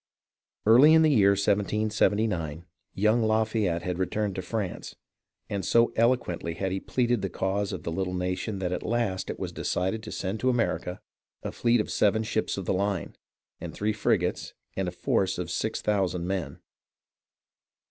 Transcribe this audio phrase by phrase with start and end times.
[0.65, 2.65] Early in the year 1779
[2.95, 4.95] young Lafayette had returned to France,
[5.47, 9.29] and so eloquently had he pleaded the cause of the little nation that at last
[9.29, 11.01] it was decided to send to America
[11.43, 13.15] a fleet of seven ships of the line,
[13.59, 16.57] and three frigates, and a force of six thousand men.